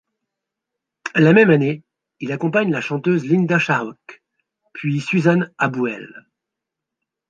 [1.13, 1.83] La même année,
[2.21, 4.23] il accompagne la chanteuse Linda Sharrock,
[4.73, 6.25] puis Suzanne Abbuehl.